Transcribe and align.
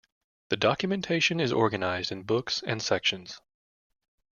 The 0.49 0.57
documentation 0.57 1.39
is 1.39 1.53
organized 1.53 2.11
in 2.11 2.23
books 2.23 2.63
and 2.65 2.81
sections. 2.81 3.39